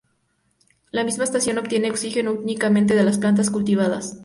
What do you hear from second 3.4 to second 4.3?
cultivadas.